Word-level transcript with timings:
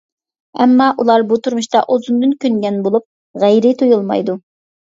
ئەمما 0.63 0.87
ئۇلار 1.03 1.25
بۇ 1.33 1.37
تۇرمۇشقا 1.47 1.83
ئۇزۇندىن 1.95 2.33
كۆنگەن 2.47 2.81
بولۇپ 2.89 3.07
غەيرىي 3.45 3.77
تۇيۇلمايدۇ. 3.83 4.39